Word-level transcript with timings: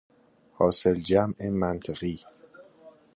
حاصل 0.53 1.01
جمع 1.01 1.33
منطقی 1.41 2.23